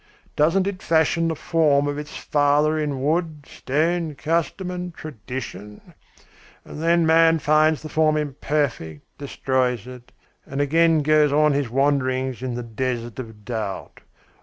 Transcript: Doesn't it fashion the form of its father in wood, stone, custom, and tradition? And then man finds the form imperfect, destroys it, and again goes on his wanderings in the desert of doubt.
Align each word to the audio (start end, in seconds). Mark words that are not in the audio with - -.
Doesn't 0.35 0.65
it 0.65 0.81
fashion 0.81 1.27
the 1.27 1.35
form 1.35 1.85
of 1.87 1.99
its 1.99 2.17
father 2.17 2.79
in 2.79 3.03
wood, 3.03 3.45
stone, 3.47 4.15
custom, 4.15 4.71
and 4.71 4.91
tradition? 4.95 5.93
And 6.65 6.81
then 6.81 7.05
man 7.05 7.37
finds 7.37 7.83
the 7.83 7.87
form 7.89 8.17
imperfect, 8.17 9.05
destroys 9.19 9.85
it, 9.85 10.11
and 10.43 10.59
again 10.59 11.03
goes 11.03 11.31
on 11.31 11.53
his 11.53 11.69
wanderings 11.69 12.41
in 12.41 12.55
the 12.55 12.63
desert 12.63 13.19
of 13.19 13.45
doubt. 13.45 14.01